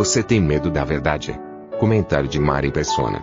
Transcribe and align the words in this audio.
Você 0.00 0.22
tem 0.22 0.40
medo 0.40 0.70
da 0.70 0.82
verdade? 0.82 1.38
Comentário 1.78 2.26
de 2.26 2.38
Mari 2.38 2.72
Persona. 2.72 3.22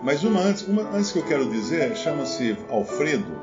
Mas 0.00 0.22
uma 0.22 0.38
antes, 0.38 0.62
uma 0.62 0.82
antes 0.94 1.10
que 1.10 1.18
eu 1.18 1.26
quero 1.26 1.50
dizer, 1.50 1.96
chama-se 1.96 2.56
Alfredo. 2.68 3.36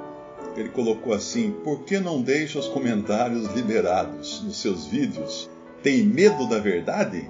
Ele 0.56 0.70
colocou 0.70 1.14
assim: 1.14 1.52
por 1.66 1.84
que 1.84 2.00
não 2.00 2.22
deixa 2.22 2.60
os 2.60 2.70
comentários 2.70 3.54
liberados 3.54 4.42
nos 4.42 4.56
seus 4.62 4.86
vídeos? 4.86 5.50
Tem 5.84 6.06
medo 6.06 6.48
da 6.48 6.60
verdade? 6.60 7.30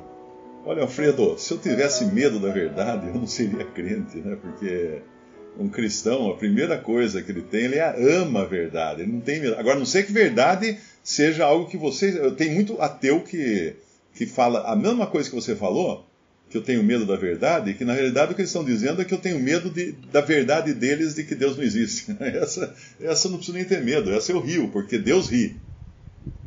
Olha, 0.64 0.84
Alfredo, 0.84 1.40
se 1.40 1.56
eu 1.56 1.58
tivesse 1.58 2.06
medo 2.06 2.40
da 2.40 2.52
verdade, 2.52 3.08
eu 3.08 3.16
não 3.16 3.26
seria 3.26 3.66
crente, 3.66 4.20
né? 4.20 4.38
Porque 4.40 5.02
um 5.60 5.70
cristão, 5.70 6.30
a 6.30 6.36
primeira 6.36 6.78
coisa 6.78 7.24
que 7.24 7.32
ele 7.32 7.42
tem, 7.42 7.64
ele 7.64 7.80
ama 7.80 8.42
a 8.42 8.46
verdade. 8.46 9.02
Ele 9.02 9.12
não 9.12 9.22
tem 9.22 9.42
medo. 9.42 9.56
Agora, 9.58 9.80
não 9.80 9.88
sei 9.88 10.04
que 10.04 10.14
verdade 10.14 10.78
seja 11.04 11.46
algo 11.46 11.68
que 11.68 11.78
você. 11.78 12.30
Tem 12.34 12.54
muito 12.54 12.80
ateu 12.80 13.22
que, 13.22 13.76
que 14.18 14.26
fala 14.26 14.62
a 14.72 14.76
mesma 14.76 15.06
coisa 15.06 15.30
que 15.30 15.36
você 15.36 15.56
falou, 15.56 16.06
que 16.50 16.58
eu 16.58 16.62
tenho 16.62 16.84
medo 16.84 17.06
da 17.06 17.16
verdade, 17.16 17.74
que 17.74 17.86
na 17.86 17.94
realidade 17.94 18.32
o 18.32 18.36
que 18.36 18.42
eles 18.42 18.50
estão 18.50 18.64
dizendo 18.64 19.02
é 19.02 19.06
que 19.06 19.14
eu 19.14 19.18
tenho 19.18 19.40
medo 19.40 19.70
de, 19.70 19.92
da 20.12 20.22
verdade 20.22 20.74
deles 20.74 21.14
de 21.14 21.24
que 21.24 21.36
Deus 21.36 21.58
não 21.58 21.64
existe. 21.64 22.16
Essa, 22.20 22.74
essa 23.00 23.28
eu 23.28 23.32
não 23.32 23.38
preciso 23.38 23.58
nem 23.58 23.66
ter 23.66 23.84
medo, 23.84 24.12
essa 24.12 24.32
eu 24.32 24.40
rio, 24.40 24.70
porque 24.70 24.98
Deus 24.98 25.30
ri. 25.30 25.56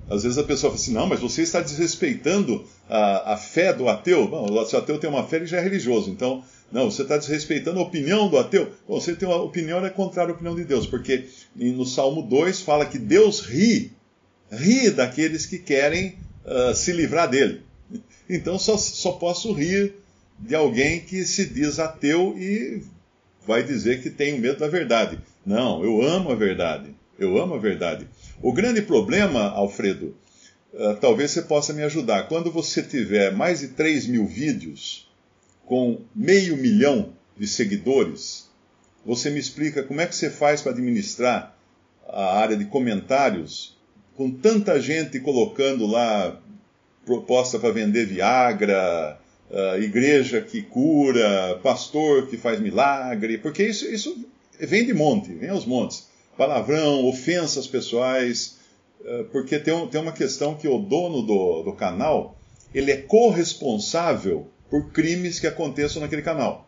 Às 0.08 0.24
vezes 0.24 0.38
a 0.38 0.42
pessoa 0.42 0.72
fala 0.72 0.82
assim, 0.82 0.92
não, 0.92 1.06
mas 1.06 1.20
você 1.20 1.42
está 1.42 1.60
desrespeitando 1.60 2.64
a, 2.88 3.34
a 3.34 3.36
fé 3.36 3.72
do 3.72 3.88
ateu. 3.88 4.28
Não, 4.28 4.66
se 4.66 4.74
o 4.74 4.78
ateu 4.78 4.98
tem 4.98 5.08
uma 5.08 5.24
fé, 5.24 5.36
ele 5.36 5.46
já 5.46 5.58
é 5.58 5.60
religioso. 5.60 6.10
Então, 6.10 6.42
não, 6.72 6.90
você 6.90 7.02
está 7.02 7.16
desrespeitando 7.16 7.78
a 7.78 7.82
opinião 7.82 8.28
do 8.28 8.36
ateu. 8.36 8.72
Bom, 8.88 9.00
você 9.00 9.14
tem 9.14 9.28
uma 9.28 9.40
opinião, 9.40 9.84
é 9.86 9.90
contrária 9.90 10.32
à 10.32 10.34
opinião 10.34 10.56
de 10.56 10.64
Deus, 10.64 10.84
porque 10.84 11.26
no 11.54 11.86
Salmo 11.86 12.22
2 12.22 12.60
fala 12.60 12.86
que 12.86 12.98
Deus 12.98 13.40
ri, 13.40 13.92
ri 14.50 14.90
daqueles 14.90 15.46
que 15.46 15.58
querem 15.58 16.18
uh, 16.44 16.74
se 16.74 16.92
livrar 16.92 17.30
dele. 17.30 17.62
Então 18.30 18.58
só, 18.58 18.76
só 18.76 19.12
posso 19.12 19.52
rir 19.52 19.94
de 20.38 20.54
alguém 20.54 21.00
que 21.00 21.24
se 21.24 21.46
diz 21.46 21.78
ateu 21.80 22.36
e 22.38 22.82
vai 23.44 23.64
dizer 23.64 24.00
que 24.02 24.08
tem 24.08 24.38
medo 24.38 24.60
da 24.60 24.68
verdade. 24.68 25.18
Não, 25.44 25.82
eu 25.82 26.00
amo 26.00 26.30
a 26.30 26.34
verdade. 26.36 26.94
Eu 27.18 27.36
amo 27.36 27.54
a 27.54 27.58
verdade. 27.58 28.06
O 28.40 28.52
grande 28.52 28.80
problema, 28.80 29.50
Alfredo, 29.50 30.16
uh, 30.72 30.94
talvez 31.00 31.32
você 31.32 31.42
possa 31.42 31.72
me 31.72 31.82
ajudar. 31.82 32.28
Quando 32.28 32.52
você 32.52 32.82
tiver 32.82 33.34
mais 33.34 33.60
de 33.60 33.68
3 33.68 34.06
mil 34.06 34.26
vídeos 34.26 35.10
com 35.66 36.00
meio 36.14 36.56
milhão 36.56 37.12
de 37.36 37.48
seguidores, 37.48 38.48
você 39.04 39.28
me 39.28 39.40
explica 39.40 39.82
como 39.82 40.00
é 40.00 40.06
que 40.06 40.14
você 40.14 40.30
faz 40.30 40.62
para 40.62 40.72
administrar 40.72 41.56
a 42.08 42.38
área 42.38 42.56
de 42.56 42.64
comentários 42.66 43.76
com 44.14 44.30
tanta 44.30 44.80
gente 44.80 45.18
colocando 45.18 45.86
lá 45.86 46.40
proposta 47.10 47.58
para 47.58 47.72
vender 47.72 48.06
Viagra, 48.06 49.18
uh, 49.50 49.82
igreja 49.82 50.40
que 50.40 50.62
cura, 50.62 51.58
pastor 51.62 52.28
que 52.28 52.36
faz 52.36 52.60
milagre, 52.60 53.38
porque 53.38 53.64
isso, 53.64 53.84
isso 53.92 54.16
vem 54.60 54.86
de 54.86 54.94
monte, 54.94 55.34
vem 55.34 55.50
aos 55.50 55.66
montes 55.66 56.08
palavrão, 56.40 57.04
ofensas 57.04 57.66
pessoais, 57.66 58.56
eh, 59.04 59.24
porque 59.30 59.58
tem, 59.58 59.86
tem 59.88 60.00
uma 60.00 60.12
questão 60.12 60.54
que 60.54 60.66
o 60.66 60.78
dono 60.78 61.20
do, 61.20 61.62
do 61.64 61.72
canal, 61.74 62.34
ele 62.74 62.90
é 62.90 62.96
corresponsável 62.96 64.48
por 64.70 64.90
crimes 64.90 65.38
que 65.38 65.46
aconteçam 65.46 66.00
naquele 66.00 66.22
canal. 66.22 66.66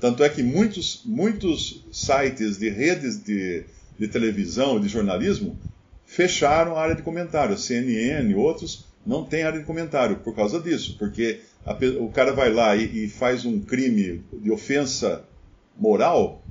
Tanto 0.00 0.24
é 0.24 0.30
que 0.30 0.42
muitos, 0.42 1.02
muitos 1.04 1.84
sites 1.92 2.58
de 2.58 2.70
redes 2.70 3.22
de, 3.22 3.64
de 3.98 4.08
televisão 4.08 4.80
de 4.80 4.88
jornalismo 4.88 5.58
fecharam 6.06 6.74
a 6.74 6.80
área 6.80 6.94
de 6.94 7.02
comentário. 7.02 7.54
A 7.54 7.58
CNN 7.58 8.34
outros 8.34 8.86
não 9.06 9.24
têm 9.24 9.42
área 9.42 9.58
de 9.58 9.64
comentário 9.64 10.16
por 10.16 10.34
causa 10.34 10.60
disso, 10.60 10.96
porque 10.98 11.40
a, 11.64 11.76
o 12.00 12.10
cara 12.10 12.32
vai 12.32 12.52
lá 12.52 12.76
e, 12.76 13.04
e, 13.04 13.08
faz 13.08 13.44
um 13.44 13.60
crime 13.60 14.22
de 14.32 14.50
ofensa 14.50 15.24
moral 15.76 16.42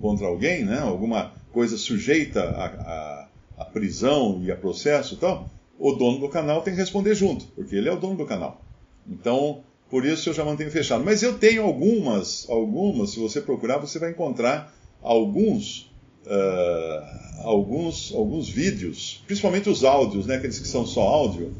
contra 0.00 0.26
alguém, 0.26 0.64
né? 0.64 0.78
alguma 0.78 1.32
coisa 1.52 1.76
sujeita 1.76 2.42
a, 2.42 2.66
a, 2.66 3.28
a 3.58 3.64
prisão 3.66 4.40
e 4.42 4.50
a 4.50 4.56
processo, 4.56 5.14
então 5.14 5.46
o 5.78 5.92
dono 5.92 6.18
do 6.18 6.28
canal 6.28 6.62
tem 6.62 6.74
que 6.74 6.80
responder 6.80 7.14
junto, 7.14 7.46
porque 7.54 7.76
ele 7.76 7.88
é 7.88 7.92
o 7.92 7.98
dono 7.98 8.16
do 8.16 8.24
canal. 8.24 8.62
Então, 9.08 9.62
por 9.90 10.06
isso 10.06 10.30
eu 10.30 10.32
já 10.32 10.44
mantenho 10.44 10.70
fechado. 10.70 11.04
Mas 11.04 11.22
eu 11.22 11.38
tenho 11.38 11.64
algumas, 11.64 12.48
algumas, 12.48 13.10
se 13.10 13.18
você 13.18 13.40
procurar, 13.40 13.78
você 13.78 13.98
vai 13.98 14.10
encontrar 14.10 14.72
alguns, 15.02 15.90
uh, 16.24 17.42
alguns, 17.42 18.12
alguns 18.14 18.48
vídeos, 18.48 19.22
principalmente 19.26 19.68
os 19.68 19.84
áudios, 19.84 20.24
né, 20.26 20.36
aqueles 20.36 20.58
que 20.58 20.68
são 20.68 20.86
só 20.86 21.02
áudio, 21.02 21.52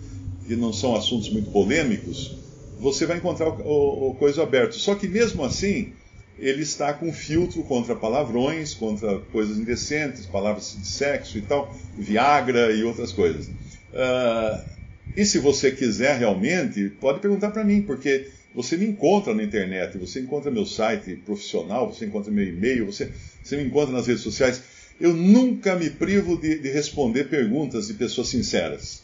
que 0.46 0.56
não 0.56 0.72
são 0.72 0.94
assuntos 0.94 1.30
muito 1.30 1.50
polêmicos, 1.50 2.36
você 2.78 3.06
vai 3.06 3.18
encontrar 3.18 3.48
o, 3.48 3.62
o, 3.62 4.10
o 4.10 4.14
coisa 4.14 4.42
aberto. 4.42 4.74
Só 4.74 4.94
que 4.94 5.06
mesmo 5.06 5.44
assim, 5.44 5.92
ele 6.38 6.62
está 6.62 6.92
com 6.92 7.12
filtro 7.12 7.62
contra 7.64 7.94
palavrões, 7.94 8.74
contra 8.74 9.18
coisas 9.32 9.58
indecentes, 9.58 10.26
palavras 10.26 10.76
de 10.76 10.86
sexo 10.86 11.38
e 11.38 11.42
tal, 11.42 11.74
Viagra 11.96 12.72
e 12.72 12.82
outras 12.82 13.12
coisas. 13.12 13.46
Uh, 13.46 14.72
e 15.16 15.24
se 15.24 15.38
você 15.38 15.70
quiser 15.70 16.18
realmente, 16.18 16.88
pode 17.00 17.20
perguntar 17.20 17.50
para 17.50 17.64
mim, 17.64 17.82
porque 17.82 18.28
você 18.54 18.76
me 18.76 18.86
encontra 18.86 19.34
na 19.34 19.42
internet, 19.42 19.98
você 19.98 20.20
encontra 20.20 20.50
meu 20.50 20.66
site 20.66 21.16
profissional, 21.16 21.92
você 21.92 22.06
encontra 22.06 22.32
meu 22.32 22.46
e-mail, 22.46 22.86
você, 22.86 23.10
você 23.42 23.56
me 23.56 23.64
encontra 23.64 23.92
nas 23.92 24.06
redes 24.06 24.22
sociais. 24.22 24.62
Eu 25.00 25.14
nunca 25.14 25.76
me 25.76 25.90
privo 25.90 26.40
de, 26.40 26.58
de 26.58 26.70
responder 26.70 27.24
perguntas 27.24 27.88
de 27.88 27.94
pessoas 27.94 28.28
sinceras. 28.28 29.02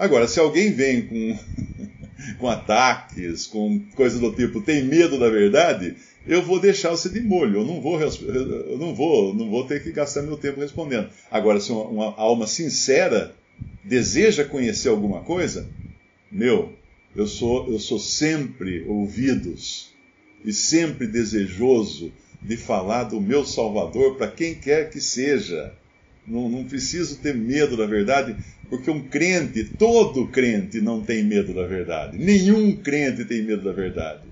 Agora, 0.00 0.26
se 0.26 0.40
alguém 0.40 0.72
vem 0.72 1.02
com, 1.02 1.38
com 2.40 2.48
ataques, 2.48 3.46
com 3.46 3.78
coisas 3.94 4.18
do 4.18 4.32
tipo, 4.32 4.62
tem 4.62 4.82
medo 4.82 5.18
da 5.18 5.28
verdade, 5.28 5.94
eu 6.26 6.42
vou 6.42 6.58
deixar 6.58 6.88
você 6.88 7.10
de 7.10 7.20
molho. 7.20 7.60
Eu 7.60 7.66
não 7.66 7.82
vou, 7.82 8.00
eu 8.00 8.78
não 8.78 8.94
vou, 8.94 9.34
não 9.34 9.50
vou 9.50 9.66
ter 9.66 9.82
que 9.82 9.92
gastar 9.92 10.22
meu 10.22 10.38
tempo 10.38 10.58
respondendo. 10.58 11.10
Agora, 11.30 11.60
se 11.60 11.70
uma, 11.70 11.84
uma 11.84 12.14
alma 12.16 12.46
sincera 12.46 13.36
deseja 13.84 14.42
conhecer 14.42 14.88
alguma 14.88 15.20
coisa, 15.20 15.68
meu, 16.32 16.72
eu 17.14 17.26
sou, 17.26 17.70
eu 17.70 17.78
sou 17.78 17.98
sempre 17.98 18.82
ouvidos 18.88 19.90
e 20.42 20.50
sempre 20.50 21.06
desejoso 21.06 22.10
de 22.40 22.56
falar 22.56 23.04
do 23.04 23.20
meu 23.20 23.44
Salvador 23.44 24.16
para 24.16 24.28
quem 24.28 24.54
quer 24.54 24.88
que 24.88 24.98
seja. 24.98 25.74
Não, 26.26 26.48
não 26.48 26.64
preciso 26.64 27.18
ter 27.18 27.34
medo 27.34 27.76
da 27.76 27.84
verdade, 27.84 28.34
porque 28.70 28.88
um 28.88 29.02
crente, 29.02 29.64
todo 29.64 30.28
crente, 30.28 30.80
não 30.80 31.02
tem 31.02 31.24
medo 31.24 31.52
da 31.52 31.66
verdade. 31.66 32.16
Nenhum 32.16 32.76
crente 32.76 33.24
tem 33.24 33.42
medo 33.42 33.64
da 33.64 33.72
verdade. 33.72 34.22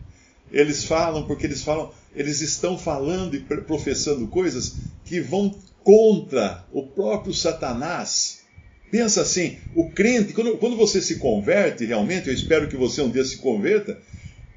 Eles 0.51 0.85
falam 0.85 1.27
porque 1.27 1.45
eles 1.45 1.63
falam, 1.63 1.93
eles 2.15 2.41
estão 2.41 2.79
falando 2.79 3.35
e 3.35 3.41
professando 3.41 4.29
coisas 4.29 4.77
que 5.05 5.21
vão 5.21 5.55
contra 5.83 6.65
o 6.73 6.85
próprio 6.87 7.35
Satanás. 7.35 8.43
Pensa 8.91 9.23
assim, 9.23 9.59
o 9.75 9.91
crente, 9.91 10.33
quando, 10.33 10.57
quando 10.57 10.77
você 10.77 11.03
se 11.03 11.17
converte 11.17 11.85
realmente, 11.85 12.29
eu 12.29 12.35
espero 12.35 12.69
que 12.69 12.77
você 12.77 13.03
um 13.03 13.11
dia 13.11 13.25
se 13.25 13.39
converta, 13.39 14.01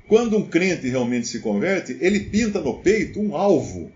quando 0.08 0.38
um 0.38 0.46
crente 0.46 0.88
realmente 0.88 1.28
se 1.28 1.40
converte, 1.40 1.98
ele 2.00 2.20
pinta 2.20 2.62
no 2.62 2.80
peito 2.80 3.20
um 3.20 3.36
alvo. 3.36 3.92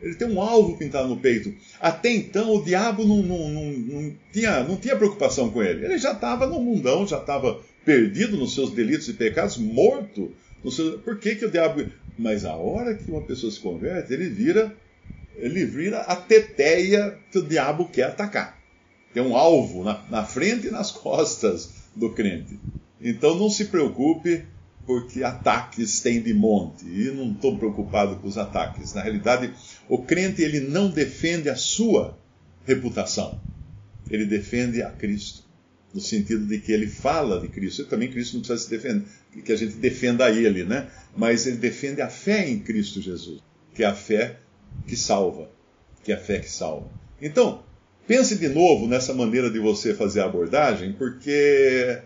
Ele 0.00 0.14
tem 0.14 0.28
um 0.28 0.40
alvo 0.40 0.76
pintado 0.76 1.08
no 1.08 1.16
peito. 1.16 1.54
Até 1.80 2.12
então, 2.12 2.54
o 2.54 2.62
diabo 2.62 3.04
não, 3.04 3.22
não, 3.22 3.48
não, 3.48 3.72
não 3.72 4.14
tinha, 4.32 4.62
não 4.62 4.76
tinha 4.76 4.96
preocupação 4.96 5.50
com 5.50 5.62
ele. 5.62 5.84
Ele 5.84 5.98
já 5.98 6.12
estava 6.12 6.46
no 6.46 6.60
mundão, 6.60 7.06
já 7.06 7.18
estava 7.18 7.60
perdido 7.84 8.36
nos 8.36 8.54
seus 8.54 8.72
delitos 8.72 9.08
e 9.08 9.14
pecados, 9.14 9.56
morto 9.56 10.32
seu, 10.70 10.98
por 10.98 11.18
que, 11.18 11.36
que 11.36 11.46
o 11.46 11.50
diabo. 11.50 11.86
Mas 12.18 12.44
a 12.44 12.54
hora 12.54 12.94
que 12.94 13.10
uma 13.10 13.22
pessoa 13.22 13.52
se 13.52 13.60
converte, 13.60 14.12
ele 14.12 14.28
vira, 14.28 14.74
ele 15.36 15.64
vira 15.64 16.00
a 16.00 16.16
teteia 16.16 17.18
que 17.30 17.38
o 17.38 17.46
diabo 17.46 17.88
quer 17.88 18.04
atacar. 18.04 18.58
Tem 19.12 19.22
um 19.22 19.36
alvo 19.36 19.84
na, 19.84 20.04
na 20.10 20.24
frente 20.24 20.66
e 20.66 20.70
nas 20.70 20.90
costas 20.92 21.74
do 21.94 22.10
crente. 22.10 22.58
Então 23.00 23.34
não 23.34 23.50
se 23.50 23.66
preocupe, 23.66 24.44
porque 24.86 25.24
ataques 25.24 26.00
tem 26.00 26.22
de 26.22 26.32
monte. 26.32 26.84
E 26.86 27.10
não 27.10 27.32
estou 27.32 27.58
preocupado 27.58 28.16
com 28.16 28.28
os 28.28 28.38
ataques. 28.38 28.94
Na 28.94 29.02
realidade, 29.02 29.52
o 29.88 29.98
crente 29.98 30.42
ele 30.42 30.60
não 30.60 30.88
defende 30.88 31.48
a 31.48 31.56
sua 31.56 32.16
reputação. 32.64 33.40
Ele 34.08 34.24
defende 34.24 34.82
a 34.82 34.90
Cristo. 34.90 35.44
no 35.96 36.00
sentido 36.00 36.46
de 36.46 36.58
que 36.58 36.72
ele 36.72 36.86
fala 36.86 37.40
de 37.40 37.48
Cristo. 37.48 37.82
E 37.82 37.84
também 37.86 38.10
Cristo 38.10 38.34
não 38.34 38.42
precisa 38.42 38.62
se 38.62 38.70
defender, 38.70 39.06
que 39.42 39.50
a 39.50 39.56
gente 39.56 39.76
defenda 39.76 40.30
ele, 40.30 40.62
né? 40.64 40.88
Mas 41.16 41.46
ele 41.46 41.56
defende 41.56 42.02
a 42.02 42.08
fé 42.08 42.48
em 42.48 42.58
Cristo 42.58 43.00
Jesus, 43.00 43.40
que 43.74 43.82
é 43.82 43.86
a 43.86 43.94
fé 43.94 44.38
que 44.86 44.94
salva, 44.94 45.50
que 46.04 46.12
é 46.12 46.14
a 46.14 46.18
fé 46.18 46.38
que 46.38 46.50
salva. 46.50 46.90
Então, 47.20 47.62
pense 48.06 48.36
de 48.36 48.48
novo 48.48 48.86
nessa 48.86 49.14
maneira 49.14 49.50
de 49.50 49.58
você 49.58 49.94
fazer 49.94 50.20
a 50.20 50.26
abordagem, 50.26 50.92
porque 50.92 52.02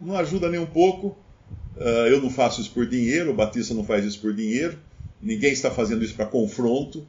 não 0.00 0.16
ajuda 0.16 0.50
nem 0.50 0.60
um 0.60 0.66
pouco. 0.66 1.16
Uh, 1.82 2.06
eu 2.06 2.22
não 2.22 2.30
faço 2.30 2.60
isso 2.60 2.70
por 2.70 2.86
dinheiro, 2.86 3.32
o 3.32 3.34
Batista 3.34 3.74
não 3.74 3.82
faz 3.82 4.04
isso 4.04 4.20
por 4.20 4.32
dinheiro, 4.32 4.78
ninguém 5.20 5.52
está 5.52 5.68
fazendo 5.68 6.04
isso 6.04 6.14
para 6.14 6.26
confronto, 6.26 7.04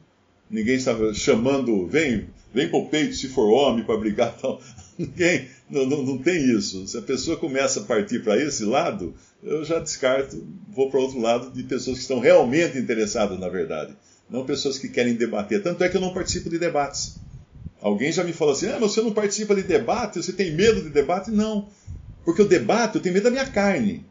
ninguém 0.50 0.74
está 0.74 0.92
chamando, 1.14 1.86
vem, 1.86 2.26
vem 2.52 2.68
para 2.68 2.78
o 2.80 2.88
peito 2.88 3.14
se 3.14 3.28
for 3.28 3.48
homem 3.52 3.84
para 3.84 3.96
brigar. 3.96 4.34
Tal. 4.42 4.60
Ninguém, 4.98 5.48
não, 5.70 5.86
não, 5.86 6.02
não, 6.02 6.18
tem 6.18 6.40
isso. 6.56 6.88
Se 6.88 6.98
a 6.98 7.02
pessoa 7.02 7.36
começa 7.36 7.80
a 7.80 7.82
partir 7.84 8.22
para 8.22 8.36
esse 8.36 8.64
lado, 8.64 9.14
eu 9.42 9.64
já 9.64 9.78
descarto, 9.78 10.44
vou 10.68 10.90
para 10.90 11.00
outro 11.00 11.20
lado 11.20 11.50
de 11.50 11.62
pessoas 11.62 11.96
que 11.96 12.02
estão 12.02 12.18
realmente 12.18 12.76
interessadas 12.76 13.38
na 13.38 13.48
verdade, 13.48 13.94
não 14.28 14.44
pessoas 14.44 14.76
que 14.76 14.88
querem 14.88 15.14
debater. 15.14 15.62
Tanto 15.62 15.84
é 15.84 15.88
que 15.88 15.96
eu 15.96 16.00
não 16.00 16.12
participo 16.12 16.50
de 16.50 16.58
debates. 16.58 17.20
Alguém 17.80 18.10
já 18.10 18.24
me 18.24 18.32
falou 18.32 18.54
assim: 18.54 18.68
ah, 18.68 18.78
mas 18.80 18.92
você 18.92 19.02
não 19.02 19.12
participa 19.12 19.54
de 19.54 19.62
debate, 19.62 20.20
você 20.20 20.32
tem 20.32 20.52
medo 20.52 20.82
de 20.82 20.90
debate? 20.90 21.30
Não. 21.30 21.68
Porque 22.24 22.42
o 22.42 22.48
debate, 22.48 22.96
eu 22.96 23.02
tenho 23.02 23.14
medo 23.14 23.24
da 23.24 23.30
minha 23.30 23.46
carne. 23.46 24.04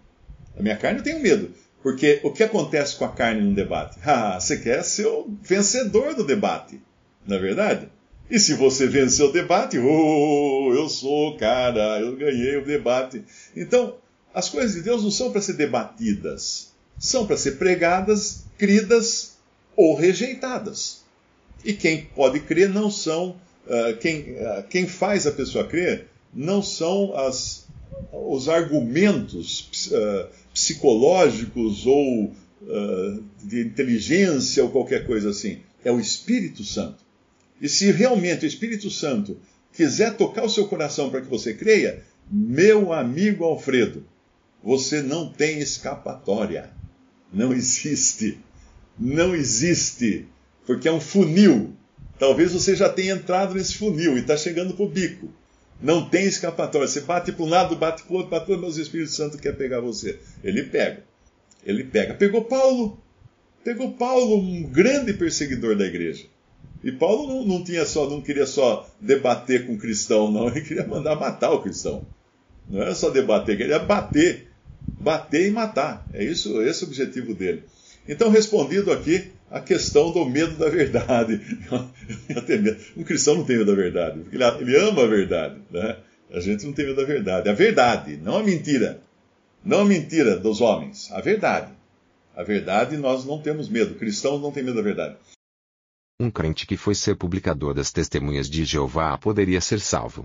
A 0.58 0.62
minha 0.62 0.78
carne 0.78 1.00
eu 1.00 1.04
tenho 1.04 1.22
medo. 1.22 1.52
Porque 1.82 2.22
o 2.24 2.32
que 2.32 2.44
acontece 2.44 2.96
com 2.96 3.04
a 3.04 3.12
carne 3.12 3.42
num 3.42 3.54
debate? 3.54 4.00
Ah, 4.06 4.40
você 4.40 4.58
quer 4.58 4.84
ser 4.84 5.06
o 5.06 5.28
vencedor 5.42 6.16
do 6.16 6.24
debate, 6.24 6.82
não 7.28 7.38
é 7.38 7.40
verdade? 7.40 7.90
E 8.30 8.40
se 8.40 8.54
você 8.54 8.88
vencer 8.88 9.26
o 9.26 9.32
debate, 9.32 9.78
oh, 9.80 10.74
eu 10.74 10.88
sou 10.88 11.30
o 11.30 11.38
cara, 11.38 12.00
eu 12.00 12.16
ganhei 12.16 12.56
o 12.58 12.66
debate. 12.66 13.24
Então, 13.56 13.98
as 14.34 14.50
coisas 14.50 14.74
de 14.74 14.82
Deus 14.82 15.04
não 15.04 15.12
são 15.12 15.32
para 15.32 15.42
ser 15.42 15.54
debatidas, 15.54 16.72
são 16.98 17.28
para 17.28 17.38
ser 17.38 17.58
pregadas, 17.58 18.46
cridas 18.58 19.38
ou 19.76 19.96
rejeitadas. 19.96 21.04
E 21.64 21.74
quem 21.74 22.06
pode 22.06 22.40
crer 22.40 22.70
não 22.70 22.90
são, 22.90 23.36
uh, 23.68 23.96
quem, 24.00 24.32
uh, 24.32 24.64
quem 24.70 24.88
faz 24.88 25.28
a 25.28 25.32
pessoa 25.32 25.68
crer 25.68 26.08
não 26.34 26.62
são 26.62 27.16
as, 27.16 27.63
os 28.12 28.50
argumentos 28.50 29.90
uh, 29.92 30.28
psicológicos 30.54 31.86
ou 31.86 32.26
uh, 32.26 33.24
de 33.44 33.62
inteligência 33.62 34.64
ou 34.64 34.70
qualquer 34.70 35.06
coisa 35.06 35.30
assim. 35.30 35.60
É 35.84 35.92
o 35.92 36.00
Espírito 36.00 36.64
Santo. 36.64 37.04
E 37.62 37.70
se 37.70 37.92
realmente 37.92 38.46
o 38.46 38.48
Espírito 38.48 38.90
Santo 38.90 39.38
quiser 39.72 40.16
tocar 40.16 40.44
o 40.44 40.50
seu 40.50 40.68
coração 40.68 41.10
para 41.10 41.22
que 41.22 41.30
você 41.30 41.54
creia, 41.54 42.04
meu 42.32 42.94
amigo 42.94 43.44
Alfredo, 43.44 44.06
você 44.64 45.02
não 45.02 45.30
tem 45.30 45.60
escapatória. 45.60 46.72
Não 47.34 47.52
existe. 47.54 48.40
Não 48.98 49.36
existe. 49.36 50.26
Porque 50.66 50.88
é 50.88 50.92
um 50.92 51.02
funil. 51.02 51.74
Talvez 52.18 52.54
você 52.54 52.76
já 52.76 52.88
tenha 52.88 53.16
entrado 53.16 53.56
nesse 53.56 53.76
funil 53.76 54.16
e 54.16 54.22
está 54.22 54.38
chegando 54.38 54.74
para 54.74 54.86
o 54.86 54.90
bico. 54.90 55.30
Não 55.82 56.08
tem 56.10 56.26
escapatória. 56.26 56.88
Você 56.88 57.02
bate 57.02 57.32
para 57.32 57.44
um 57.44 57.50
lado, 57.50 57.76
bate 57.76 58.04
para 58.04 58.14
o 58.14 58.18
outro, 58.18 58.32
bate 58.32 58.46
para 58.46 58.56
o 58.56 58.62
mas 58.62 58.78
o 58.78 58.82
Espírito 58.82 59.12
Santo 59.12 59.38
quer 59.38 59.56
pegar 59.56 59.80
você. 59.80 60.20
Ele 60.44 60.64
pega. 60.64 61.04
Ele 61.66 61.84
pega. 61.84 62.14
Pegou 62.14 62.44
Paulo. 62.44 63.02
Pegou 63.64 63.94
Paulo, 63.94 64.38
um 64.38 64.64
grande 64.64 65.14
perseguidor 65.14 65.76
da 65.78 65.86
igreja. 65.86 66.26
E 66.84 66.92
Paulo 66.92 67.28
não, 67.28 67.46
não, 67.46 67.64
tinha 67.64 67.86
só, 67.86 68.10
não 68.10 68.22
queria 68.22 68.46
só 68.46 68.90
debater 69.00 69.66
com 69.66 69.74
o 69.74 69.78
cristão, 69.78 70.30
não. 70.30 70.48
Ele 70.50 70.62
queria 70.62 70.86
mandar 70.86 71.16
matar 71.16 71.52
o 71.52 71.62
cristão. 71.62 72.06
Não 72.70 72.82
era 72.82 72.94
só 72.94 73.10
debater, 73.10 73.56
ele 73.56 73.64
queria 73.64 73.80
bater. 73.80 74.50
Bater 75.00 75.48
e 75.48 75.52
matar. 75.52 76.06
É 76.14 76.24
isso, 76.24 76.62
esse 76.62 76.84
é 76.84 76.86
o 76.86 76.90
objetivo 76.90 77.34
dele. 77.34 77.64
Então, 78.08 78.30
respondido 78.30 78.92
aqui, 78.92 79.32
a 79.54 79.62
questão 79.62 80.12
do 80.12 80.26
medo 80.26 80.58
da 80.58 80.68
verdade. 80.68 81.40
Um 82.98 83.04
cristão 83.04 83.36
não 83.36 83.46
tem 83.46 83.58
medo 83.58 83.70
da 83.70 83.80
verdade, 83.80 84.20
porque 84.20 84.36
ele 84.36 84.78
ama 84.78 85.04
a 85.04 85.08
verdade. 85.08 85.62
Né? 85.70 85.98
A 86.32 86.40
gente 86.40 86.66
não 86.66 86.74
tem 86.74 86.88
medo 86.88 87.00
da 87.00 87.06
verdade. 87.06 87.48
A 87.48 87.54
verdade, 87.54 88.18
não 88.18 88.38
a 88.38 88.44
mentira. 88.44 89.00
Não 89.64 89.82
a 89.82 89.86
mentira 89.86 90.40
dos 90.40 90.60
homens, 90.60 91.12
a 91.12 91.22
verdade. 91.22 91.72
A 92.36 92.42
verdade 92.42 92.98
nós 92.98 93.26
não 93.26 93.40
temos 93.40 93.70
medo. 93.70 93.94
Cristãos 93.94 94.42
não 94.42 94.52
têm 94.52 94.64
medo 94.64 94.78
da 94.78 94.82
verdade. 94.82 95.18
Um 96.20 96.32
crente 96.32 96.66
que 96.66 96.76
foi 96.76 96.96
ser 96.96 97.16
publicador 97.16 97.76
das 97.76 97.92
testemunhas 97.92 98.50
de 98.50 98.66
Jeová 98.66 99.16
poderia 99.20 99.62
ser 99.62 99.80
salvo. 99.80 100.24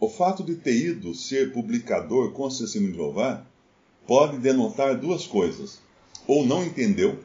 O 0.00 0.08
fato 0.08 0.42
de 0.42 0.56
ter 0.56 0.74
ido 0.74 1.14
ser 1.14 1.52
publicador 1.52 2.32
com 2.32 2.44
as 2.44 2.58
testemunhas 2.58 2.92
de 2.92 2.98
Jeová 2.98 3.46
pode 4.04 4.38
denotar 4.38 4.98
duas 4.98 5.28
coisas. 5.28 5.80
Ou 6.26 6.44
não 6.44 6.64
entendeu, 6.64 7.20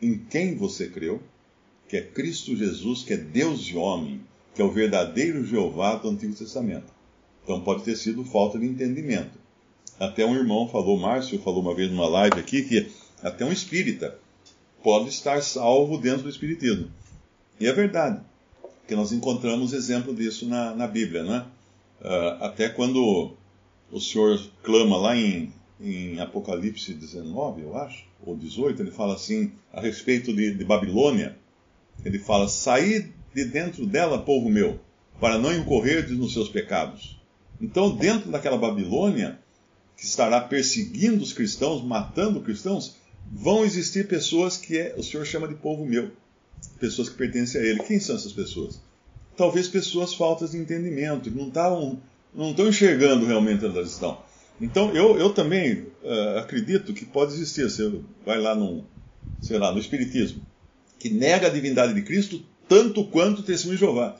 em 0.00 0.18
quem 0.18 0.54
você 0.54 0.88
creu, 0.88 1.20
que 1.88 1.96
é 1.96 2.02
Cristo 2.02 2.56
Jesus, 2.56 3.02
que 3.02 3.12
é 3.12 3.16
Deus 3.16 3.62
e 3.62 3.76
homem, 3.76 4.20
que 4.54 4.62
é 4.62 4.64
o 4.64 4.70
verdadeiro 4.70 5.44
Jeová 5.44 5.96
do 5.96 6.08
Antigo 6.08 6.34
Testamento. 6.34 6.92
Então 7.42 7.60
pode 7.60 7.82
ter 7.82 7.96
sido 7.96 8.24
falta 8.24 8.58
de 8.58 8.66
entendimento. 8.66 9.38
Até 9.98 10.24
um 10.24 10.34
irmão 10.34 10.68
falou, 10.68 10.98
Márcio 10.98 11.38
falou 11.40 11.60
uma 11.60 11.74
vez 11.74 11.90
numa 11.90 12.08
live 12.08 12.38
aqui, 12.38 12.62
que 12.62 12.90
até 13.22 13.44
um 13.44 13.52
espírita 13.52 14.18
pode 14.82 15.08
estar 15.08 15.42
salvo 15.42 15.98
dentro 15.98 16.22
do 16.22 16.30
espiritismo. 16.30 16.90
E 17.58 17.66
é 17.66 17.72
verdade, 17.72 18.20
que 18.88 18.96
nós 18.96 19.12
encontramos 19.12 19.72
exemplo 19.72 20.14
disso 20.14 20.48
na, 20.48 20.74
na 20.74 20.86
Bíblia, 20.86 21.22
né? 21.22 21.46
Uh, 22.00 22.44
até 22.44 22.68
quando 22.68 23.32
o 23.92 24.00
Senhor 24.00 24.40
clama 24.62 24.96
lá 24.96 25.16
em, 25.16 25.52
em 25.80 26.20
Apocalipse 26.20 26.92
19, 26.92 27.62
eu 27.62 27.76
acho, 27.76 28.04
ou 28.24 28.36
18, 28.36 28.82
ele 28.82 28.90
fala 28.90 29.14
assim, 29.14 29.52
a 29.72 29.80
respeito 29.80 30.32
de, 30.34 30.54
de 30.54 30.64
Babilônia, 30.64 31.36
ele 32.04 32.18
fala, 32.18 32.48
saí 32.48 33.12
de 33.34 33.44
dentro 33.44 33.86
dela, 33.86 34.22
povo 34.22 34.48
meu, 34.48 34.78
para 35.18 35.38
não 35.38 35.54
incorrer 35.54 36.08
nos 36.10 36.32
seus 36.32 36.48
pecados. 36.48 37.18
Então, 37.60 37.94
dentro 37.94 38.30
daquela 38.30 38.56
Babilônia, 38.56 39.38
que 39.96 40.04
estará 40.04 40.40
perseguindo 40.40 41.22
os 41.22 41.32
cristãos, 41.32 41.82
matando 41.84 42.38
os 42.38 42.44
cristãos, 42.44 42.96
vão 43.30 43.64
existir 43.64 44.08
pessoas 44.08 44.56
que 44.56 44.78
é, 44.78 44.94
o 44.96 45.02
Senhor 45.02 45.24
chama 45.24 45.46
de 45.46 45.54
povo 45.54 45.84
meu, 45.84 46.10
pessoas 46.78 47.08
que 47.08 47.16
pertencem 47.16 47.60
a 47.60 47.64
Ele. 47.64 47.82
Quem 47.82 48.00
são 48.00 48.16
essas 48.16 48.32
pessoas? 48.32 48.80
Talvez 49.36 49.68
pessoas 49.68 50.14
faltas 50.14 50.52
de 50.52 50.58
entendimento, 50.58 51.30
que 51.30 51.36
não, 51.36 52.00
não 52.34 52.50
estão 52.50 52.68
enxergando 52.68 53.26
realmente 53.26 53.64
onde 53.64 53.76
elas 53.76 53.92
estão. 53.92 54.18
Então, 54.60 54.94
eu, 54.94 55.18
eu 55.18 55.30
também 55.30 55.86
uh, 56.02 56.38
acredito 56.38 56.92
que 56.92 57.04
pode 57.04 57.32
existir, 57.32 57.64
você 57.64 57.90
vai 58.24 58.38
lá 58.38 58.54
no, 58.54 58.84
sei 59.40 59.58
lá, 59.58 59.72
no 59.72 59.78
Espiritismo, 59.78 60.42
que 60.98 61.08
nega 61.08 61.46
a 61.46 61.50
divindade 61.50 61.94
de 61.94 62.02
Cristo 62.02 62.44
tanto 62.68 63.04
quanto 63.06 63.40
o 63.40 63.42
Testemunho 63.42 63.78
de 63.78 63.84
Jeová. 63.84 64.16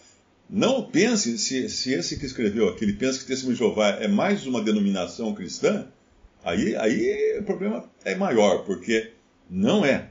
Não 0.48 0.82
pense, 0.82 1.38
se, 1.38 1.68
se 1.68 1.92
esse 1.92 2.18
que 2.18 2.26
escreveu 2.26 2.68
aqui, 2.68 2.84
ele 2.84 2.94
pensa 2.94 3.18
que 3.18 3.24
o 3.24 3.28
Testemunho 3.28 3.56
de 3.56 3.62
Jeová 3.62 3.90
é 3.90 4.08
mais 4.08 4.46
uma 4.46 4.62
denominação 4.62 5.34
cristã, 5.34 5.86
aí, 6.42 6.74
aí 6.74 7.38
o 7.38 7.44
problema 7.44 7.84
é 8.04 8.14
maior, 8.14 8.64
porque 8.64 9.12
não 9.48 9.84
é. 9.84 10.10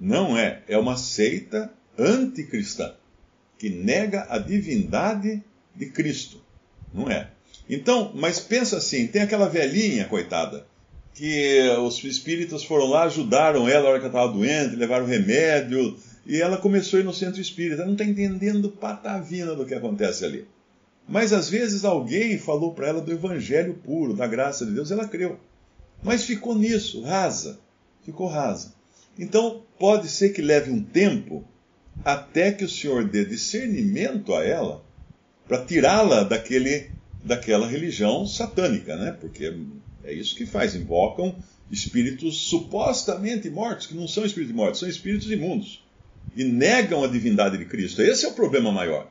Não 0.00 0.36
é. 0.36 0.62
É 0.66 0.78
uma 0.78 0.96
seita 0.96 1.72
anticristã, 1.96 2.94
que 3.58 3.68
nega 3.68 4.26
a 4.30 4.38
divindade 4.38 5.42
de 5.74 5.86
Cristo. 5.86 6.42
Não 6.92 7.10
é. 7.10 7.30
Então, 7.68 8.12
mas 8.14 8.40
pensa 8.40 8.78
assim, 8.78 9.06
tem 9.06 9.22
aquela 9.22 9.48
velhinha, 9.48 10.06
coitada, 10.06 10.66
que 11.14 11.60
os 11.80 12.02
espíritas 12.04 12.64
foram 12.64 12.86
lá, 12.86 13.02
ajudaram 13.02 13.68
ela 13.68 13.82
na 13.82 13.88
hora 13.90 13.98
que 13.98 14.06
ela 14.06 14.14
estava 14.14 14.32
doente, 14.32 14.76
levaram 14.76 15.04
remédio, 15.04 15.96
e 16.24 16.40
ela 16.40 16.56
começou 16.56 16.98
a 16.98 17.00
ir 17.00 17.04
no 17.04 17.12
centro 17.12 17.40
espírita. 17.40 17.82
Ela 17.82 17.86
não 17.86 17.92
está 17.92 18.04
entendendo 18.04 18.70
patavina 18.70 19.54
do 19.54 19.66
que 19.66 19.74
acontece 19.74 20.24
ali. 20.24 20.46
Mas 21.08 21.32
às 21.32 21.48
vezes 21.48 21.84
alguém 21.84 22.38
falou 22.38 22.74
para 22.74 22.88
ela 22.88 23.00
do 23.00 23.10
evangelho 23.10 23.74
puro, 23.74 24.14
da 24.14 24.26
graça 24.26 24.64
de 24.64 24.72
Deus, 24.72 24.90
ela 24.90 25.08
creu. 25.08 25.40
Mas 26.02 26.24
ficou 26.24 26.54
nisso, 26.54 27.02
rasa. 27.02 27.58
Ficou 28.04 28.26
rasa. 28.28 28.74
Então, 29.18 29.62
pode 29.78 30.08
ser 30.08 30.30
que 30.30 30.42
leve 30.42 30.70
um 30.70 30.82
tempo 30.82 31.44
até 32.04 32.52
que 32.52 32.64
o 32.64 32.68
Senhor 32.68 33.04
dê 33.04 33.24
discernimento 33.24 34.34
a 34.34 34.44
ela 34.44 34.84
para 35.48 35.64
tirá-la 35.64 36.22
daquele 36.22 36.90
daquela 37.24 37.66
religião 37.66 38.26
satânica, 38.26 38.96
né? 38.96 39.12
Porque 39.12 39.54
é 40.04 40.12
isso 40.12 40.34
que 40.36 40.46
faz, 40.46 40.74
invocam 40.74 41.36
espíritos 41.70 42.38
supostamente 42.48 43.50
mortos, 43.50 43.86
que 43.86 43.94
não 43.94 44.08
são 44.08 44.24
espíritos 44.24 44.54
mortos, 44.54 44.80
são 44.80 44.88
espíritos 44.88 45.30
imundos. 45.30 45.84
E 46.36 46.44
negam 46.44 47.04
a 47.04 47.08
divindade 47.08 47.58
de 47.58 47.64
Cristo. 47.64 48.02
Esse 48.02 48.24
é 48.24 48.28
o 48.28 48.34
problema 48.34 48.70
maior. 48.70 49.10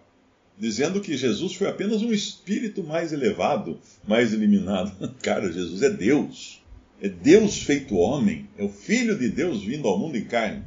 Dizendo 0.58 1.02
que 1.02 1.16
Jesus 1.16 1.54
foi 1.54 1.68
apenas 1.68 2.02
um 2.02 2.12
espírito 2.12 2.84
mais 2.84 3.14
elevado, 3.14 3.80
mais 4.08 4.34
eliminado. 4.34 4.92
Cara, 5.22 5.52
Jesus 5.52 5.84
é 5.84 5.90
Deus. 5.90 6.62
É 7.02 7.08
Deus 7.08 7.62
feito 7.62 7.96
homem. 7.96 8.50
É 8.58 8.64
o 8.64 8.70
Filho 8.70 9.18
de 9.18 9.30
Deus 9.30 9.64
vindo 9.64 9.88
ao 9.88 10.00
mundo 10.00 10.18
em 10.18 10.26
carne. 10.26 10.64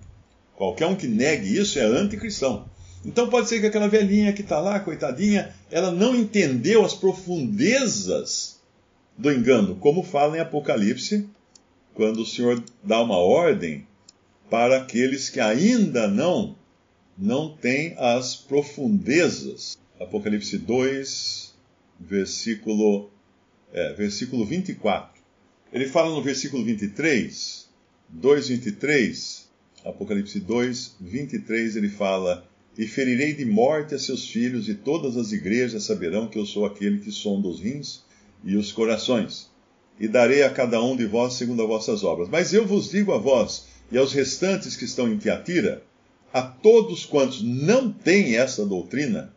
Qualquer 0.55 0.87
um 0.87 0.95
que 0.95 1.09
negue 1.09 1.57
isso 1.57 1.79
é 1.79 1.83
anticristão. 1.83 2.69
Então 3.05 3.29
pode 3.31 3.49
ser 3.49 3.61
que 3.61 3.67
aquela 3.67 3.89
velhinha 3.89 4.33
que 4.33 4.43
está 4.43 4.61
lá, 4.61 4.81
coitadinha, 4.81 5.55
ela 5.71 5.91
não 5.91 6.15
entendeu 6.15 6.85
as 6.85 6.95
profundezas 6.95 8.61
do 9.17 9.33
engano, 9.33 9.77
como 9.77 10.03
fala 10.03 10.37
em 10.37 10.41
Apocalipse, 10.41 11.27
quando 11.95 12.23
o 12.23 12.27
Senhor 12.27 12.63
dá 12.83 13.03
uma 13.03 13.17
ordem 13.17 13.87
para 14.51 14.79
aqueles 14.79 15.29
que 15.29 15.41
ainda 15.41 16.09
não 16.09 16.57
não 17.17 17.55
têm 17.55 17.95
as 17.99 18.35
profundezas. 18.35 19.77
Apocalipse 20.01 20.57
2, 20.57 21.55
versículo, 22.01 23.11
é, 23.73 23.93
versículo 23.93 24.47
24. 24.47 25.21
Ele 25.71 25.87
fala 25.87 26.15
no 26.15 26.23
versículo 26.23 26.65
23, 26.65 27.69
2, 28.09 28.49
23, 28.49 29.51
Apocalipse 29.85 30.41
2, 30.41 30.97
23, 30.99 31.77
ele 31.77 31.91
fala: 31.91 32.49
E 32.79 32.87
ferirei 32.87 33.35
de 33.35 33.45
morte 33.45 33.95
a 33.95 33.99
seus 33.99 34.29
filhos, 34.29 34.69
e 34.69 34.75
todas 34.75 35.17
as 35.17 35.33
igrejas 35.33 35.85
saberão 35.85 36.29
que 36.29 36.39
eu 36.39 36.47
sou 36.47 36.65
aquele 36.65 37.01
que 37.01 37.11
sonda 37.11 37.49
os 37.49 37.61
rins 37.61 38.03
e 38.45 38.57
os 38.57 38.73
corações, 38.73 39.51
e 39.99 40.09
darei 40.09 40.43
a 40.43 40.51
cada 40.51 40.83
um 40.83 40.97
de 40.97 41.05
vós 41.05 41.35
segundo 41.35 41.63
as 41.63 41.69
vossas 41.69 42.05
obras. 42.05 42.29
Mas 42.29 42.55
eu 42.55 42.67
vos 42.67 42.91
digo 42.91 43.13
a 43.13 43.19
vós 43.19 43.67
e 43.93 43.99
aos 43.99 44.13
restantes 44.13 44.77
que 44.77 44.85
estão 44.85 45.13
em 45.13 45.19
Tiatira, 45.19 45.83
a 46.33 46.41
todos 46.43 47.05
quantos 47.05 47.43
não 47.43 47.93
têm 47.93 48.37
essa 48.37 48.65
doutrina, 48.65 49.35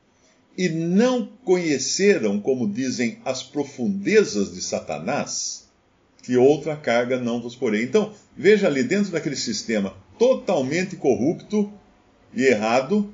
e 0.58 0.70
não 0.70 1.26
conheceram, 1.44 2.40
como 2.40 2.72
dizem, 2.72 3.18
as 3.26 3.42
profundezas 3.42 4.54
de 4.54 4.62
Satanás, 4.62 5.68
que 6.22 6.38
outra 6.38 6.76
carga 6.76 7.20
não 7.20 7.42
vos 7.42 7.56
porei. 7.56 7.84
Então, 7.84 8.14
veja 8.38 8.68
ali, 8.68 8.84
dentro 8.84 9.12
daquele 9.12 9.36
sistema 9.36 9.96
totalmente 10.18 10.96
corrupto 10.96 11.72
e 12.34 12.44
errado, 12.44 13.12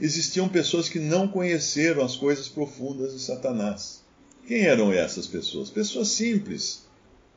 existiam 0.00 0.48
pessoas 0.48 0.88
que 0.88 0.98
não 0.98 1.28
conheceram 1.28 2.04
as 2.04 2.16
coisas 2.16 2.48
profundas 2.48 3.12
de 3.12 3.20
Satanás. 3.20 4.02
Quem 4.46 4.62
eram 4.62 4.92
essas 4.92 5.26
pessoas? 5.26 5.70
Pessoas 5.70 6.08
simples, 6.08 6.86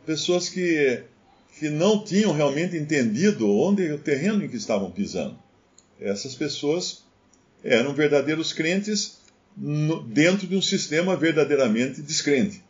pessoas 0.05 0.49
que, 0.49 1.03
que 1.57 1.69
não 1.69 2.03
tinham 2.03 2.33
realmente 2.33 2.77
entendido 2.77 3.49
onde 3.49 3.91
o 3.91 3.97
terreno 3.97 4.43
em 4.43 4.47
que 4.47 4.57
estavam 4.57 4.91
pisando. 4.91 5.37
Essas 5.99 6.35
pessoas 6.35 7.03
eram 7.63 7.93
verdadeiros 7.93 8.53
crentes 8.53 9.17
no, 9.57 10.01
dentro 10.03 10.47
de 10.47 10.55
um 10.55 10.61
sistema 10.61 11.15
verdadeiramente 11.15 12.01
descrente. 12.01 12.63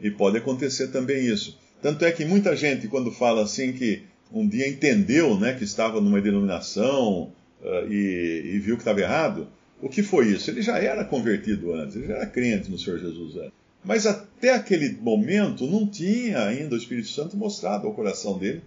E 0.00 0.10
pode 0.10 0.36
acontecer 0.38 0.88
também 0.88 1.26
isso. 1.26 1.58
Tanto 1.82 2.04
é 2.04 2.12
que 2.12 2.24
muita 2.24 2.54
gente, 2.54 2.88
quando 2.88 3.10
fala 3.10 3.42
assim 3.42 3.72
que 3.72 4.02
um 4.32 4.46
dia 4.46 4.68
entendeu 4.68 5.38
né, 5.38 5.54
que 5.54 5.64
estava 5.64 6.00
numa 6.00 6.20
denominação 6.20 7.32
uh, 7.62 7.92
e, 7.92 8.54
e, 8.54 8.58
viu 8.58 8.76
que 8.76 8.82
estava 8.82 9.00
errado, 9.00 9.48
o 9.80 9.88
que 9.88 10.02
foi 10.02 10.28
isso? 10.28 10.50
Ele 10.50 10.62
já 10.62 10.78
era 10.78 11.04
convertido 11.04 11.72
antes, 11.74 11.96
ele 11.96 12.06
já 12.06 12.16
era 12.16 12.26
crente 12.26 12.70
no 12.70 12.78
Senhor 12.78 12.98
Jesus 12.98 13.36
antes. 13.36 13.52
Mas 13.84 14.06
até 14.06 14.52
aquele 14.52 14.90
momento 15.00 15.66
não 15.66 15.86
tinha 15.86 16.44
ainda 16.44 16.74
o 16.74 16.78
Espírito 16.78 17.08
Santo 17.08 17.36
mostrado 17.36 17.86
ao 17.86 17.94
coração 17.94 18.38
dele 18.38 18.62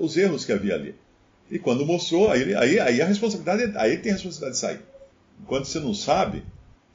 os 0.00 0.16
erros 0.16 0.44
que 0.44 0.52
havia 0.52 0.74
ali. 0.74 0.94
E 1.50 1.58
quando 1.58 1.86
mostrou, 1.86 2.30
aí, 2.30 2.54
aí, 2.54 2.80
aí 2.80 3.00
a 3.00 3.06
responsabilidade, 3.06 3.72
aí 3.76 3.98
tem 3.98 4.12
a 4.12 4.14
responsabilidade 4.14 4.54
de 4.54 4.60
sair. 4.60 4.80
Enquanto 5.40 5.66
você 5.66 5.80
não 5.80 5.94
sabe, 5.94 6.42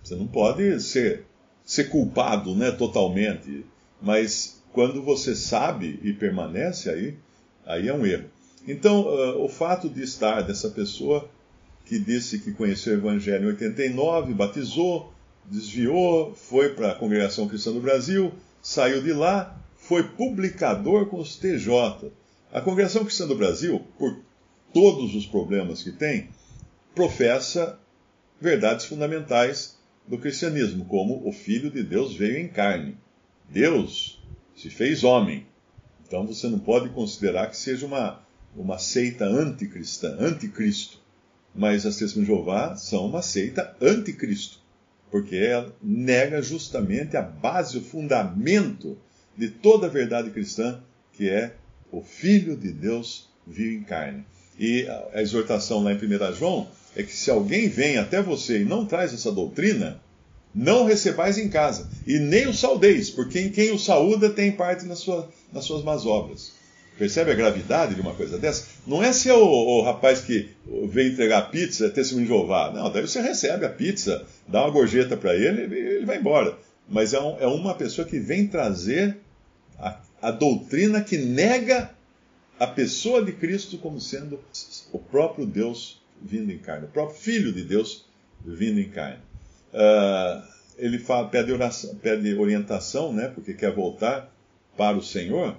você 0.04 0.16
não 0.16 0.28
pode 0.28 0.80
ser, 0.82 1.26
ser 1.64 1.86
culpado 1.86 2.54
né, 2.56 2.72
totalmente. 2.72 3.66
Mas 4.02 4.62
quando 4.72 5.02
você 5.02 5.36
sabe 5.36 6.00
e 6.04 6.14
permanece 6.14 6.90
aí, 6.90 7.16
aí 7.66 7.88
é 7.88 7.94
um 7.94 8.06
erro. 8.06 8.26
Então, 8.68 9.02
uh, 9.02 9.44
o 9.44 9.50
fato 9.50 9.90
de 9.90 10.02
estar 10.02 10.42
dessa 10.42 10.70
pessoa 10.70 11.30
que 11.86 12.00
disse 12.00 12.40
que 12.40 12.54
conheceu 12.54 12.94
o 12.94 12.98
Evangelho 12.98 13.46
em 13.46 13.48
89, 13.48 14.34
batizou, 14.34 15.12
desviou, 15.46 16.34
foi 16.34 16.70
para 16.70 16.92
a 16.92 16.96
Congregação 16.96 17.48
Cristã 17.48 17.74
do 17.74 17.82
Brasil, 17.82 18.32
saiu 18.62 19.02
de 19.02 19.12
lá, 19.12 19.60
foi 19.76 20.04
publicador 20.04 21.08
com 21.08 21.20
os 21.20 21.36
TJ. 21.36 22.12
A 22.52 22.62
Congregação 22.62 23.04
Cristã 23.04 23.28
do 23.28 23.36
Brasil, 23.36 23.82
por 23.98 24.18
todos 24.74 25.14
os 25.14 25.26
problemas 25.26 25.84
que 25.84 25.92
tem, 25.92 26.30
professa 26.96 27.78
verdades 28.40 28.86
fundamentais 28.86 29.78
do 30.08 30.18
cristianismo, 30.18 30.86
como 30.86 31.28
o 31.28 31.32
Filho 31.32 31.70
de 31.70 31.84
Deus 31.84 32.16
veio 32.16 32.38
em 32.38 32.48
carne. 32.48 32.98
Deus 33.50 34.22
se 34.56 34.70
fez 34.70 35.04
homem. 35.04 35.46
Então 36.06 36.26
você 36.26 36.48
não 36.48 36.60
pode 36.60 36.90
considerar 36.90 37.48
que 37.50 37.58
seja 37.58 37.86
uma, 37.86 38.22
uma 38.56 38.78
seita 38.78 39.26
anticristã, 39.26 40.16
anticristo. 40.20 41.02
Mas 41.56 41.86
as 41.86 41.98
Testemunhas 41.98 42.30
de 42.30 42.36
Jeová 42.36 42.76
são 42.76 43.06
uma 43.06 43.22
seita 43.22 43.76
anticristo, 43.80 44.60
porque 45.12 45.36
ela 45.36 45.74
nega 45.82 46.42
justamente 46.42 47.16
a 47.16 47.22
base, 47.22 47.78
o 47.78 47.84
fundamento 47.84 48.98
de 49.38 49.50
toda 49.50 49.88
a 49.88 49.90
verdade 49.90 50.32
cristã, 50.32 50.82
que 51.12 51.30
é 51.30 51.56
o 51.92 52.02
Filho 52.02 52.56
de 52.56 52.72
Deus 52.72 53.30
vive 53.46 53.76
em 53.76 53.84
carne. 53.84 54.26
E 54.58 54.88
a 55.14 55.22
exortação 55.22 55.84
lá 55.84 55.94
em 55.94 55.98
1 55.98 56.34
João 56.34 56.68
é 56.96 57.04
que 57.04 57.16
se 57.16 57.30
alguém 57.30 57.68
vem 57.68 57.98
até 57.98 58.22
você 58.22 58.62
e 58.62 58.66
não 58.66 58.86
traz 58.86 59.14
essa 59.14 59.32
doutrina, 59.32 60.02
não 60.54 60.86
recebais 60.86 61.38
em 61.38 61.50
casa, 61.50 61.90
e 62.06 62.20
nem 62.20 62.48
o 62.48 62.54
saudeis, 62.54 63.10
porque 63.10 63.50
quem 63.50 63.72
o 63.72 63.80
saúda 63.80 64.30
tem 64.30 64.52
parte 64.52 64.86
nas, 64.86 65.00
sua, 65.00 65.30
nas 65.52 65.66
suas 65.66 65.84
más 65.84 66.06
obras. 66.06 66.52
Percebe 66.98 67.32
a 67.32 67.36
gravidade 67.36 67.96
de 67.96 68.02
uma 68.02 68.14
coisa 68.14 68.38
dessa? 68.38 68.68
Não 68.86 69.04
é 69.04 69.12
se 69.12 69.30
é 69.30 69.34
o, 69.34 69.44
o 69.44 69.82
rapaz 69.82 70.22
que 70.22 70.50
vem 70.88 71.08
entregar 71.08 71.50
pizza, 71.50 71.88
é 71.88 71.90
testemunho 71.90 72.28
de 72.28 72.34
Jeová. 72.34 72.72
Não, 72.72 72.92
daí 72.92 73.02
você 73.02 73.20
recebe 73.20 73.66
a 73.66 73.70
pizza, 73.70 74.26
dá 74.48 74.62
uma 74.62 74.72
gorjeta 74.72 75.18
para 75.18 75.36
ele 75.36 75.76
e 75.76 75.80
ele 75.96 76.06
vai 76.06 76.18
embora. 76.18 76.58
Mas 76.88 77.14
é, 77.14 77.20
um, 77.20 77.40
é, 77.40 77.48
uma 77.48 77.74
pessoa 77.74 78.08
que 78.08 78.20
vem 78.20 78.48
trazer 78.48 79.18
a, 79.80 80.00
a 80.22 80.32
doutrina 80.32 81.02
que 81.02 81.18
nega 81.18 81.90
a 82.60 82.68
pessoa 82.68 83.24
de 83.24 83.32
Cristo 83.32 83.78
como 83.78 84.00
sendo 84.00 84.40
o 84.92 85.00
próprio 85.00 85.46
Deus 85.46 86.02
vindo 86.22 86.52
em 86.52 86.58
carne, 86.58 86.86
o 86.86 86.90
próprio 86.90 87.20
Filho 87.20 87.52
de 87.52 87.64
Deus 87.64 88.06
vindo 88.46 88.80
em 88.80 88.90
carne. 88.90 89.20
Uh, 89.74 90.44
ele 90.78 91.00
fala, 91.00 91.28
pede, 91.28 91.52
oração, 91.52 91.96
pede, 91.96 92.34
orientação, 92.36 93.12
né, 93.12 93.28
porque 93.28 93.54
quer 93.54 93.72
voltar 93.72 94.32
para 94.78 94.98
o 94.98 95.02
Senhor. 95.02 95.56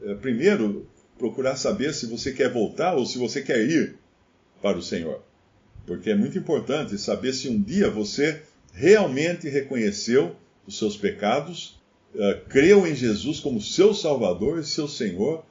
Uh, 0.00 0.16
primeiro, 0.16 0.86
procurar 1.18 1.56
saber 1.56 1.92
se 1.94 2.06
você 2.06 2.32
quer 2.32 2.52
voltar 2.52 2.94
ou 2.94 3.06
se 3.06 3.18
você 3.18 3.42
quer 3.42 3.60
ir 3.68 3.96
para 4.62 4.78
o 4.78 4.82
Senhor. 4.82 5.22
Porque 5.86 6.10
é 6.10 6.14
muito 6.14 6.38
importante 6.38 6.96
saber 6.98 7.32
se 7.32 7.48
um 7.48 7.60
dia 7.60 7.90
você 7.90 8.42
realmente 8.72 9.48
reconheceu 9.48 10.34
os 10.66 10.78
seus 10.78 10.96
pecados, 10.96 11.80
uh, 12.14 12.48
creu 12.48 12.86
em 12.86 12.94
Jesus 12.94 13.40
como 13.40 13.60
seu 13.60 13.92
Salvador 13.94 14.58
e 14.58 14.64
seu 14.64 14.88
Senhor, 14.88 15.44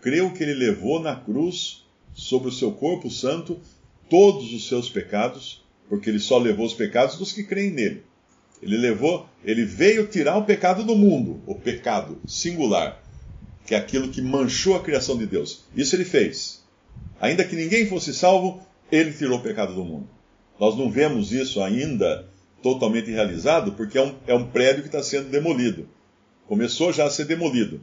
creu 0.00 0.32
que 0.32 0.42
ele 0.42 0.54
levou 0.54 1.00
na 1.00 1.16
cruz 1.16 1.84
sobre 2.14 2.48
o 2.48 2.52
seu 2.52 2.72
corpo 2.72 3.10
santo 3.10 3.60
todos 4.08 4.52
os 4.52 4.68
seus 4.68 4.88
pecados 4.88 5.60
porque 5.90 6.08
ele 6.08 6.20
só 6.20 6.38
levou 6.38 6.64
os 6.64 6.72
pecados 6.72 7.18
dos 7.18 7.32
que 7.32 7.42
creem 7.42 7.72
nele. 7.72 8.04
Ele 8.62 8.76
levou, 8.76 9.28
ele 9.44 9.64
veio 9.64 10.06
tirar 10.06 10.36
o 10.36 10.44
pecado 10.44 10.84
do 10.84 10.94
mundo, 10.94 11.42
o 11.44 11.54
pecado 11.56 12.20
singular, 12.28 13.02
que 13.70 13.74
é 13.76 13.78
aquilo 13.78 14.08
que 14.08 14.20
manchou 14.20 14.74
a 14.74 14.82
criação 14.82 15.16
de 15.16 15.26
Deus. 15.26 15.62
Isso 15.76 15.94
ele 15.94 16.04
fez. 16.04 16.60
Ainda 17.20 17.44
que 17.44 17.54
ninguém 17.54 17.86
fosse 17.86 18.12
salvo, 18.12 18.60
ele 18.90 19.12
tirou 19.12 19.38
o 19.38 19.42
pecado 19.42 19.76
do 19.76 19.84
mundo. 19.84 20.08
Nós 20.58 20.76
não 20.76 20.90
vemos 20.90 21.30
isso 21.30 21.62
ainda 21.62 22.26
totalmente 22.60 23.12
realizado, 23.12 23.70
porque 23.74 23.96
é 23.96 24.02
um, 24.02 24.14
é 24.26 24.34
um 24.34 24.50
prédio 24.50 24.82
que 24.82 24.88
está 24.88 25.04
sendo 25.04 25.30
demolido. 25.30 25.88
Começou 26.48 26.92
já 26.92 27.04
a 27.04 27.10
ser 27.10 27.26
demolido. 27.26 27.80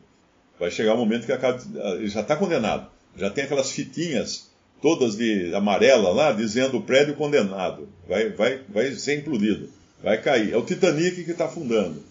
Vai 0.60 0.70
chegar 0.72 0.94
um 0.94 0.98
momento 0.98 1.26
que 1.26 1.32
acaba, 1.32 1.58
ele 1.94 2.10
já 2.10 2.20
está 2.20 2.36
condenado. 2.36 2.90
Já 3.16 3.30
tem 3.30 3.46
aquelas 3.46 3.72
fitinhas 3.72 4.52
todas 4.82 5.16
de 5.16 5.56
amarela 5.56 6.10
lá, 6.10 6.34
dizendo 6.34 6.80
o 6.80 6.84
prédio 6.84 7.16
condenado, 7.16 7.88
vai, 8.06 8.28
vai, 8.32 8.60
vai 8.68 8.92
ser 8.92 9.20
implodido, 9.20 9.70
vai 10.04 10.22
cair. 10.22 10.52
É 10.52 10.58
o 10.58 10.66
Titanic 10.66 11.24
que 11.24 11.32
está 11.32 11.46
afundando. 11.46 12.04